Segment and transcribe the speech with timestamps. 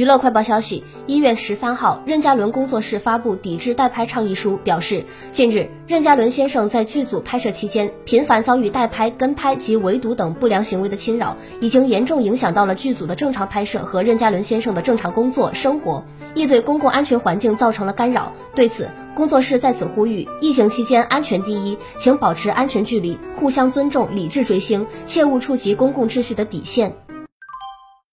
[0.00, 16.02] 娱乐快报消息一月十三号任嘉伦工作室发布抵制代拍倡议书表示近日任嘉伦先生在剧组拍摄期间频繁遭遇代拍跟拍及围堵等不良行为的侵扰已经严重影响到了剧组的正常拍摄和任嘉伦先生的正常工作生活。
[16.34, 18.32] 亦对公共安全环境造成了干扰。
[18.54, 27.09] 对此工作室在此呼吁疫情期间安全第一请保持安全距离互相尊重理智追星切勿触及公共秩序的底线。